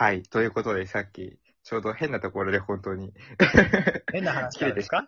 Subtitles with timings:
[0.00, 0.22] はい。
[0.22, 3.12] ということで、さっき、ちょうど変なところで本当に、
[4.10, 5.06] 変な話からですか？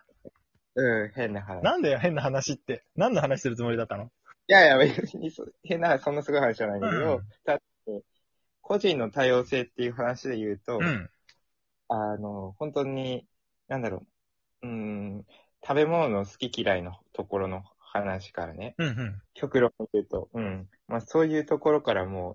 [0.74, 1.62] うん、変な話。
[1.62, 2.84] なんだよ、変な話って。
[2.94, 4.04] 何の話するつもりだったの？
[4.04, 4.08] い
[4.48, 8.02] やいや、別にそ変な、そんなすごい話じゃないんだけど、うんだって、
[8.60, 11.08] 個人の多様性っていう話で言うと、うん。
[11.88, 13.26] あの、本当に、
[13.68, 14.04] なんだろ
[14.62, 15.24] う、うん、
[15.66, 19.22] 食べ物の好き嫌いのところの話からね、うんうん。
[19.32, 20.68] 極論を言うと、うん。
[20.86, 22.32] まあそういうところからも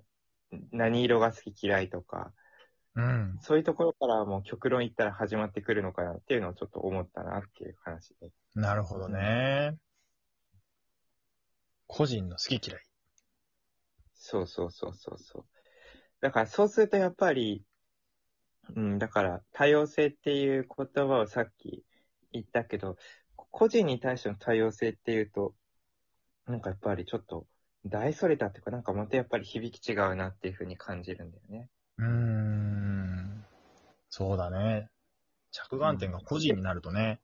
[0.51, 2.33] う、何色が好き嫌いとか、
[2.97, 3.37] うん。
[3.41, 8.31] そういうところからもう極論言ったら始まってくるのかなっていうのをちょっと思ったなっていう話で。
[8.55, 9.77] なるほどね。
[11.85, 12.81] 個人の好き嫌い。
[14.15, 15.45] そうそうそうそうそう。
[16.21, 17.63] だからそうするとやっぱり、
[18.75, 21.85] うん、だから多様性っていう言葉をさっき
[22.33, 22.97] 言ったけど、
[23.35, 25.53] 個人に対しての多様性っていうと、
[26.47, 27.45] なんかやっぱりちょっと
[27.85, 31.69] 大それたっていうか、なんかまたやっぱり響き違うなっていうふうに感じるんだよね。
[31.99, 32.86] うーん。
[34.09, 34.89] そうだね。
[35.51, 37.19] 着眼点が個人になるとね。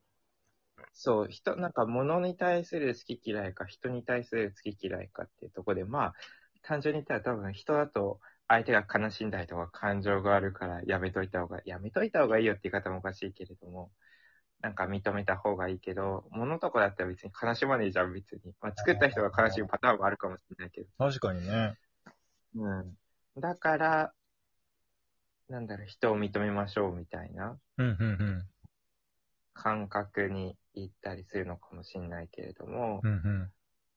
[0.94, 6.14] そう、人、なんか物に対する好き嫌いか、人に対する好き嫌いかっていうところで、まあ、
[6.62, 13.92] 単純に言ったら多分人だと相手が悲しんだりとか感情があるからやめといた方が、やめといた方がいいよって言い方もおかしいけれども、
[14.62, 18.54] なんか認めた方がいいけど、物とかだったら別に悲しまねえじゃん、別に。
[18.62, 20.88] まあ、作った人が悲しむパターンもあるかもしれないけど。
[20.98, 21.74] 確かにね。
[22.56, 22.98] うん。
[23.40, 24.14] だから、
[25.54, 28.46] なんだろう、人を認めましょうみたいなうん、うん、
[29.54, 33.12] 感覚に行ったりするのかもしれないけれども、うん。
[33.12, 33.52] うん、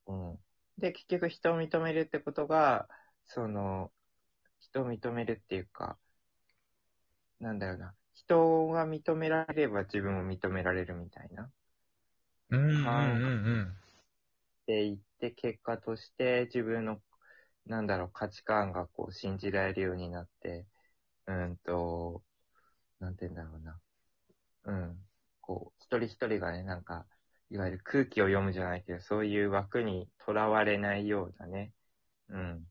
[0.07, 0.31] うん。
[0.31, 0.39] うん。
[0.77, 2.87] で、結局人を認めるってことが、
[3.25, 3.91] その、
[4.61, 5.97] 人を認めるっていうか、
[7.41, 7.95] なんだろうな。
[8.13, 11.45] 人が認められれば自分も認められるみたいな。
[11.45, 11.49] っ
[12.51, 13.77] うん、うん、うん。
[14.67, 17.01] て言って、結果として自分の、
[17.65, 20.67] なんだろう、価値観がこう信じられるようになって、
[21.27, 22.23] うんと、
[23.01, 23.81] なんて言うんだろうな。
[24.65, 24.97] うん。
[25.41, 27.07] こう、一人一人がね、なんか、
[27.51, 31.73] いわゆる空気を読むじゃないけど、そういう枠にとらわれないようなね、
[32.29, 32.65] うん、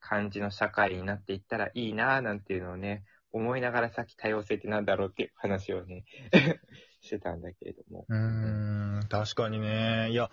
[0.00, 6.04] 感じの社会になっていったらいいなぁなんていうのをね、思いながらさっき多様性ってなんだろうっていう話をね、
[7.00, 8.06] してたんだけれども。
[8.08, 10.10] うーん、確かにね。
[10.10, 10.30] いや、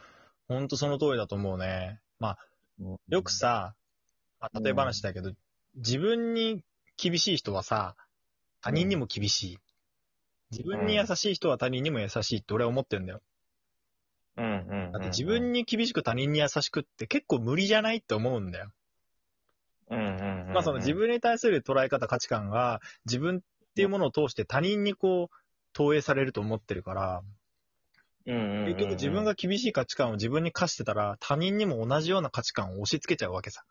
[0.48, 2.02] ほんとその通りだと思うね。
[2.20, 2.38] まあ、
[3.08, 3.76] よくさ、
[4.40, 5.34] まあ、例え話だけど、
[5.76, 6.64] 自分に
[7.02, 7.96] 厳しい人はさ、
[8.62, 9.60] 他人にも厳しい。
[10.52, 13.22] 自分に優しい人は他人にも優しいって俺は思ってるんだよ。
[14.36, 14.92] うんうんうんうん。
[14.92, 18.72] だって自分に厳しく他人に優しくって結構無理じゃないって思うんだよ。
[19.90, 20.54] うんうんうんうん。
[20.54, 23.40] まあその自分に対する捉え方、価値観が自分っ
[23.76, 25.36] ていうものを通して他人にこう
[25.74, 27.22] 投影されると思ってるから、
[28.26, 33.64] うんうんうんうん、結局自分が厳しい価値観を自分に課してたら他人にも同じような価値観を押し付けちゃうわけさ。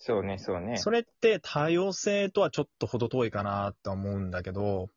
[0.00, 0.78] そうね、そうね。
[0.78, 4.88] それって多様性とはちょっと程遠いかなって思うんだけど、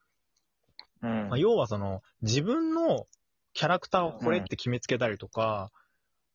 [1.01, 3.05] うんまあ、要はその自分の
[3.53, 5.71] キャラクターをこれって決めつけたりとか、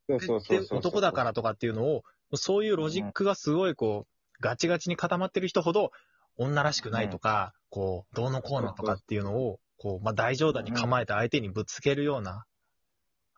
[0.08, 0.68] そうそうそうそう。
[0.68, 5.90] で男だからとかっていうのを、そういうロジックがすごいこう、ガチガチに固まってる人ほど、
[6.36, 12.44] 女らしくないとか、こう、どうのこうのとかっていうのを、こう、まあ、大冗談に構えて相手にぶつけるような、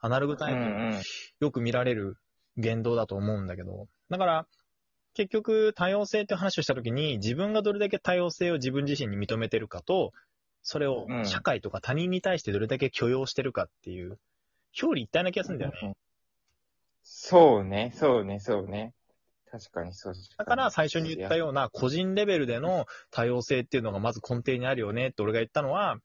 [0.01, 1.03] アナログタイプ、うんうん。
[1.41, 2.17] よく見られる
[2.57, 4.47] 言動だと思うんだけど、だから、
[5.15, 10.13] 結局、多様性って話をしたときに、自分がどれだけ多様性を自分自身に認めてるかと、
[10.63, 14.19] それをうん社会とか他人に対してどれだけ許容してるかっていう、
[14.81, 15.97] 表裏一体な気がするんだよね。
[17.03, 18.95] そうね、そうね、そうね。
[19.51, 25.97] 確かにそうだから最初に言ったような個人レベルでの多様性っていうのがまず根底にあるよねって俺が言ったのは、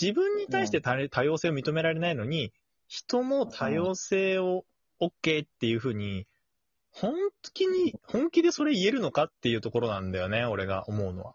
[0.00, 2.52] 自分に対して多多様性を認められないのに、
[2.86, 4.64] 人も多様性を
[5.00, 6.26] OK っていうふうに、
[7.00, 7.14] 本
[7.52, 11.34] 気に、本気でそれ言えるのかっていうところなんだよね、俺が思うのは。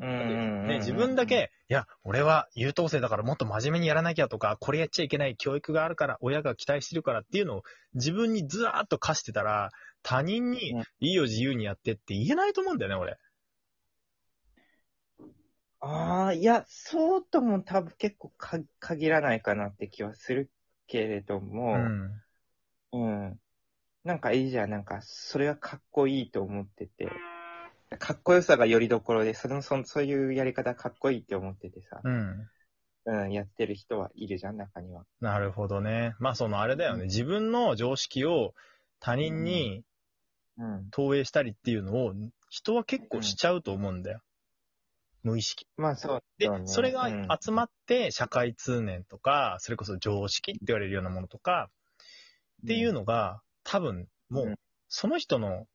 [0.00, 0.68] うんうんうんうん。
[0.68, 7.62] ね、自分だけ、いや、俺は優等生だからもっと真面目にやらなきゃとか、これやっちゃいけない教育があるから、親が期待してるからっていうのを
[7.94, 9.70] 自分にずらーっと課してたら、
[10.02, 13.18] 他人にうんいいよ自由にやってって言えないと思うんだよね、俺。
[15.80, 20.50] ああ、いや、そうとも多分結構か限らないかなって気はする
[20.86, 22.22] けれどうも、ん。
[22.92, 23.40] うん。
[24.04, 27.08] なんかいいじゃん、なんか、それはかっこいいと思ってて、
[27.98, 32.48] かっこよさがよりどころで、その、そそういうやり方かっこいいって思っててさ、うん。
[33.04, 35.04] うん、やってる人はいるじゃん、中には。
[35.20, 36.14] なるほどね。
[36.18, 37.04] まあ、そのあれだよね。
[37.04, 38.54] 自分の常識を
[39.00, 39.84] 他人に
[40.58, 40.90] うん。
[40.90, 42.14] 投影したりっていうのを、
[42.50, 44.20] 人は結構しちゃうと思うんだよ。
[45.22, 45.66] 無意識。
[45.76, 51.70] まあそうでそれがうん集まって、社会通念とか、それこそ常識って言われるようなものとか、
[52.64, 54.54] っていうのが、多分、もう
[54.88, 55.66] その人の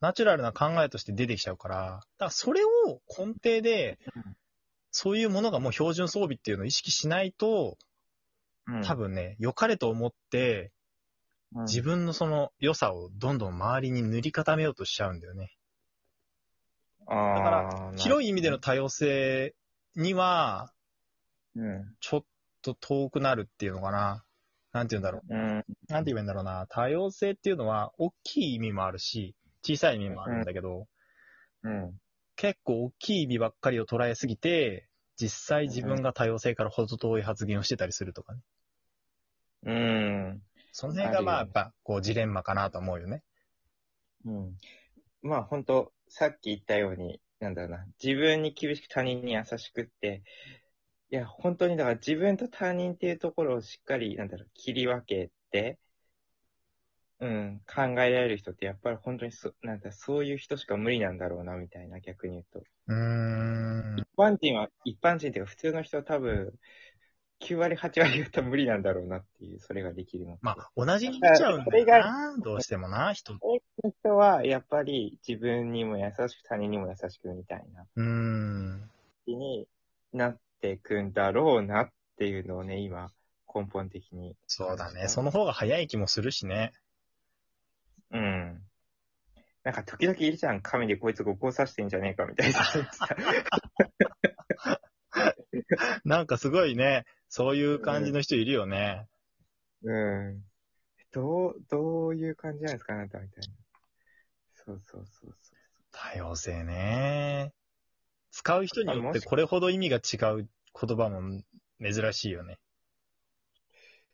[0.00, 2.68] ナチュラルな考えとして出てきちゃうから、だからそれを
[3.08, 4.36] 根底でうん、
[4.90, 7.76] そういうものがもう標準装備っていうのを意識しないと、
[8.66, 15.56] うん多分ね、良かれと思って、うん自分のその良さをどんどん周りに塗り固めようとしちゃうんだよね。
[17.08, 19.54] だだから、広い意味での、多様性
[19.96, 20.70] には、
[21.56, 21.96] うん。
[22.00, 22.24] ちょっ
[22.60, 24.24] と遠くなるっていうのかな。
[24.78, 25.34] なんて言うんだろう。
[25.34, 25.64] うん。
[25.88, 26.66] なんて言えばいいんだろうな。
[26.68, 30.86] 多様性っていうのは、大きい意味もあるし、小さい意味もあるんだけど、
[31.64, 31.98] うん。
[32.36, 34.88] 結構大きい意味ばっかりを捉えすぎて、
[35.20, 38.40] 実際自分が多様性から程遠い発言をしてたりするとかね。
[39.64, 40.42] うん。
[40.70, 43.24] その辺がまあ、やっぱ、こう、ジレンマかなと思うよね。
[44.24, 44.56] うん。
[45.22, 50.22] まあ本当さっき言ったように、なんだろうな、自分に厳しく他人に優しくって、
[51.10, 55.78] いや、本当にだから自分と他人っていうところをしっかり、なんだろう、切り分けて、
[57.20, 62.60] うん、考えられる人ってやっぱり本当にそ、なんだ、そういう人しか無理なんだろうな、みたいな、逆に言うと。
[62.60, 63.96] うーん。
[63.98, 66.52] 一般人は、一般人っていうか普通の人は多分、
[67.40, 70.38] 9割、8割言ったら無理なんだろうなっていう、それができるの。
[70.42, 72.36] まあ、同じに見ちゃうんだよな。
[72.38, 73.32] どうしてもな、人。
[73.32, 78.90] う多くの人は、やっぱり自分にも優しく他人にも優しくみたいなーん。
[79.24, 79.66] 気に
[80.12, 83.10] なってくんだろうなっていうのをね、今、
[83.52, 84.36] 根本的に。
[84.46, 85.08] そうだね。
[85.08, 86.72] その方が早い気もするしね。
[88.10, 88.62] うん。
[89.64, 92.60] なんか時々いるじゃん、神でこいつ五光刺してんじゃねえかみたいな。
[96.04, 99.06] なんかすごいね、そういう感じの人いるよね。
[99.82, 100.42] うん。
[101.12, 103.54] どう、どういう感じなんですか、あなたみたいな。
[104.54, 105.58] そうそうそうそう。
[105.90, 107.52] 多様性ね。
[108.30, 110.48] 使う人によってこれほど意味が違う
[110.80, 111.42] 言葉も
[111.80, 112.58] 珍しいよね。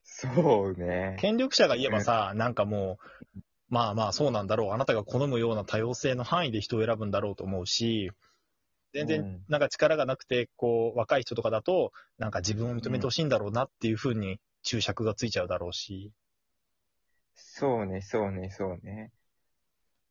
[0.02, 1.16] そうね。
[1.20, 2.98] 権力者が言えばさ、なんかも
[3.34, 3.38] う、
[3.68, 4.72] まあまあそうなんだろう。
[4.72, 8.10] あなたが好むような多様性の範囲で人を選ぶんだろうと思うし、
[8.92, 16.12] 全然うんなんか力がなくて、こう、若い人とかだと、なんか自分を認めてほしいんだろうなっていうふうに注釈がついちゃうだろうし。
[17.34, 19.10] そうね、そうね、そうね。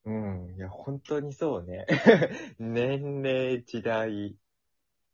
[0.05, 0.55] うん。
[0.55, 1.85] いや、本当にそうね。
[2.59, 4.35] 年齢、時代。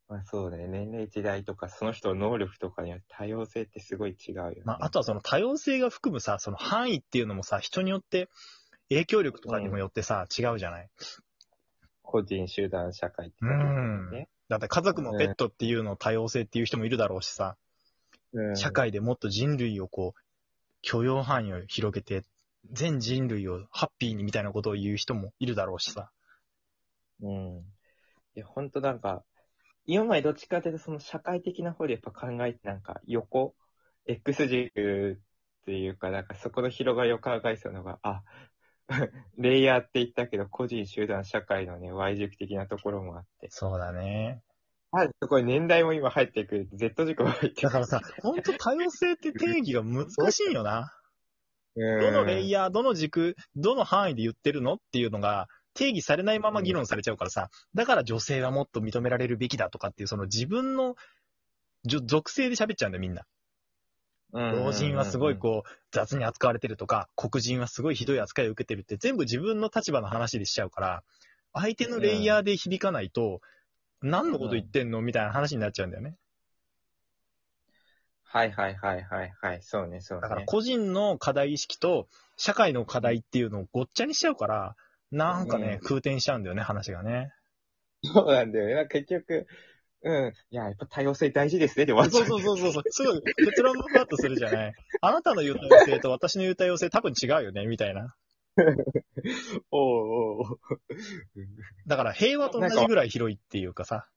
[0.08, 0.66] まあそうね。
[0.66, 4.62] 年齢、時代とか、その人の能力とかには多様性ってすごい違うよね。
[4.64, 8.28] まあ、あとはその多様性が含むさ、その範囲っていうのもさ、人によって、
[8.88, 10.90] 影響力とかにもよってさ、違うじゃない？
[12.02, 14.28] 個人、集団、社会ってうことだね。。
[14.48, 17.56] だって家族のペットっていうのを多様性っていう人もいるだろうしさ、
[18.32, 20.20] うん社会でもっと人類をこう、
[20.82, 22.24] 許容範囲を広げて、
[22.70, 26.10] 全人類をハッピーにみたいなことを言う人もいるだろうしさ。
[27.22, 27.64] うん。
[28.36, 29.24] いや、ほんとなんか、
[29.86, 33.54] 今までどっちかというと、その社会的な方でやっぱ考えて、なんか横、
[34.06, 35.20] X 軸
[35.62, 38.22] っていうか、なんかそこの広がりを考えてたのが、あ、
[39.38, 43.48] レイヤーって言ったけど、個人、集団、社会のね、Y 軸的なところもあって。
[43.50, 44.42] そうだね。
[44.92, 46.68] あ、そこに年代も今入ってくる。
[46.72, 47.62] Z 軸も入ってくる。
[47.62, 50.92] だからさ、ほんと多様性って定義が難しいよな。
[51.82, 60.94] うん、どのレイヤー、どの軸、どの範囲で言ってるのっていうのが定義されないまま議論されちゃうからさ、だから女性はもっと認められるべきだとかっていう、その自分の
[61.84, 63.24] 属性で喋っちゃうんだよ、みんな。
[64.32, 71.02] うん、老人はすごいこう、雑に扱われてるとか、黒人はすごいひどい扱いを受けてるって全部自分の立場の話でしちゃうから、
[71.52, 73.40] 相手のレイヤーで響かないと、
[74.02, 75.02] 何のこと言ってんの？
[75.02, 76.14] みたいな話になっちゃうんだよね。
[78.32, 79.62] はいはいはいはいはい。
[79.62, 80.22] そうね、そうね。
[80.22, 82.06] だから個人の課題意識と
[82.36, 84.76] 社会の課題っていうのをごっちゃにしちゃうから、
[85.10, 87.32] なんかね、うん空転しちゃうんだよね、話がね。
[88.04, 88.74] そうなんだよね。
[88.74, 89.46] なんか結局、
[90.02, 90.32] うん。
[90.50, 92.82] いや、やっぱ多様性大事ですね、で終わっちゃそうそうそうそう。
[92.88, 94.74] すごい結論のふわっとするじゃない。
[95.00, 98.14] あなたの言う多様性と私の言う多様性多分違うよね、みたいな。
[99.72, 100.60] おうおう
[101.86, 104.08] だから平和と同じぐらい広いっていうかさ。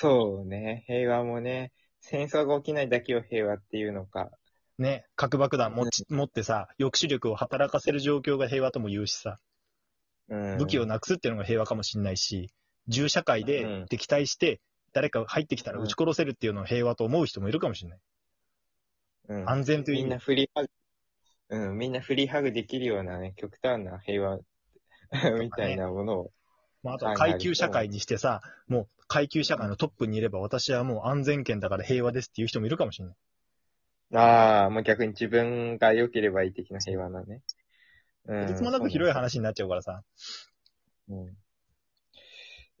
[0.00, 0.84] そうね。
[0.86, 1.72] 平和もね、
[2.02, 4.30] 戦争が起きないだけを平和っていうのか。
[4.78, 9.38] ね、核爆弾持ち持ってさ、抑止力を働かせる状況が平和とも言うしさ、
[10.28, 10.58] うん。
[10.58, 12.50] 武器をなくすっていうのが平和かもしんないし、
[12.88, 14.60] 銃社会うでん敵対して、
[14.92, 17.98] 誰か入ってきたら撃ち殺せるっていうのを平和と思う人もいるかもしれない。
[19.28, 20.24] うん、安全という意みんな味。
[20.24, 20.68] フリーハグ、
[21.50, 24.38] うん、みんなフリーハグできるようなね、極端な平和
[25.38, 26.32] みたいなものを。
[26.82, 33.16] まあ、あとは階級社会にしてさ、もう階級社会のトップにいれば私はもう安全圏だから平和ですっていう人もいるかもしれない。
[34.14, 37.42] ああ、もう逆に自分が良ければいい的な平和なね。
[38.26, 38.50] うん。
[38.50, 40.02] いつもなく広い話になっちゃうからさ。
[41.10, 41.36] うん。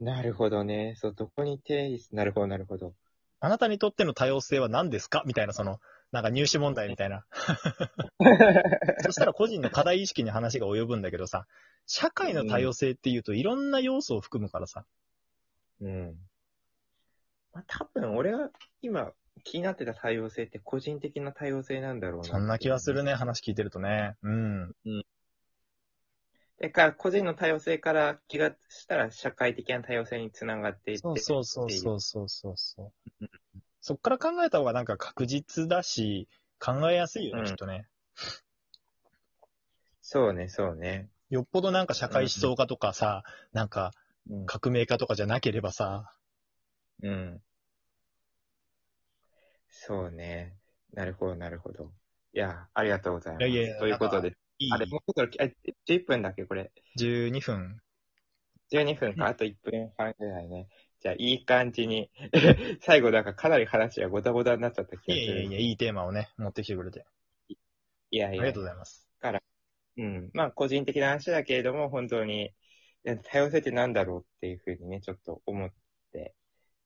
[0.00, 0.94] なるほどね。
[0.96, 2.94] そう、どこに定義す、なるほど、なるほど。
[3.40, 5.22] あなたにとっての多様性は何ですか？
[5.26, 5.80] みたいな、その、
[6.12, 7.26] なんか入試問題みたいな。
[9.04, 11.46] そしたら個人の課題意識に話が及ぶんだけどさ、
[11.86, 14.86] 社会の多様性っていうといろんな要素を含むからさ。
[15.82, 16.14] うん。
[17.52, 19.12] まあ、多分俺は今
[19.44, 22.24] 気になってた多様性って個人的な多様性なんだろうな。
[22.24, 24.16] そんな気はするね、話聞いてるとね。
[24.22, 24.74] うん。
[26.60, 31.00] だから個人の多様性から気がしたら社会的な多様性につながっていって。
[31.02, 33.26] そうそうそうそうそうそうそう。
[33.80, 36.28] そっから考えた方がなんか確実だし、
[36.60, 37.88] 考えやすいよね、うんきっとね。
[40.00, 41.08] そうね、そうね。
[41.30, 43.92] よっぽどなんか社会思想家とかさ、なんか
[44.30, 44.46] うん。
[44.46, 46.12] 革命家とかじゃなければさ、
[47.02, 47.40] うん。
[49.68, 50.54] そうね。
[50.92, 51.90] なるほど、なるほど。
[52.32, 53.48] いや、ありがとうございます。
[53.48, 55.46] いやいやということで、いいあれ、もうちょっと、あ
[55.86, 56.70] 11分だっけ、これ。
[56.96, 57.80] 12分。
[58.70, 60.68] 12分か、あと1分半ぐらいね。
[61.00, 62.10] じゃあ、いい感じに。
[62.80, 65.24] 最後、なんかかなり話がごたごたになっちゃった気がする。
[65.24, 67.04] いやいやいや、いいテーマをね、持ってきてくれて。
[67.48, 67.56] い
[68.16, 68.42] やいや。
[68.42, 69.08] ありがとうございます。
[69.96, 70.30] うん。
[70.32, 72.52] まあ、個人的な話だけれども、本当に、
[73.04, 75.70] 多様性ってなんだろうっていうふうにね、ちょっと思っ
[76.12, 76.34] て。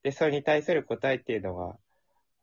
[0.03, 1.77] で、それに対する答えっていうのは、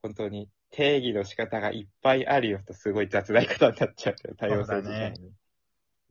[0.03, 5.33] 本当に定義の仕方がいっぱいあるよと、すごい雑な言い方になっちゃうけど、多様性自体に。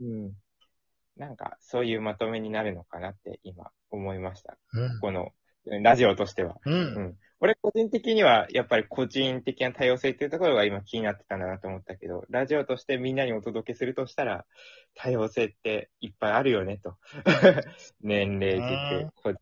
[0.01, 0.33] うん。
[1.15, 4.57] なんか、そういうまとめになるのかなって今思いました。
[4.73, 4.99] うん。
[4.99, 5.31] この、
[5.65, 6.57] ラジオとしては。
[6.65, 6.71] う。
[6.71, 7.17] うんん。
[7.43, 14.45] 俺個人的には、やっぱり個人的な多様性っていうところが今気になってたんだなと思ったけど、ラジオとしてみんなにお届けするとしたら、
[14.95, 16.95] 多様性っていっぱいあるよねと。
[17.99, 19.39] 年齢ね軸、個人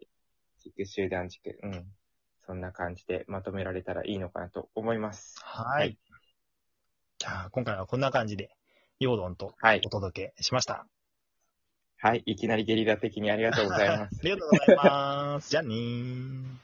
[0.63, 1.85] 軸、集団軸、うん。
[2.47, 5.39] そんな感じでまとめられたらいいのかなと思います。
[5.43, 5.97] ははいい。
[7.19, 8.49] じゃあ、今回はこんな感じで、
[8.99, 9.89] ヨードンとはいお。
[9.91, 10.87] 届けしました。
[11.99, 12.23] はい。
[12.25, 14.23] いきなりゲリラ的にありがとうございます あ。
[14.23, 15.51] りがとうございます。
[15.51, 16.61] じゃあねー。